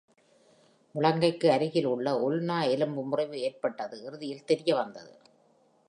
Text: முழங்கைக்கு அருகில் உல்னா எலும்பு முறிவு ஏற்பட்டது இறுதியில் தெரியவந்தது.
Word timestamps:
முழங்கைக்கு 0.95 1.47
அருகில் 1.51 1.85
உல்னா 2.25 2.57
எலும்பு 2.69 3.03
முறிவு 3.03 3.39
ஏற்பட்டது 3.41 3.97
இறுதியில் 4.03 4.47
தெரியவந்தது. 4.47 5.13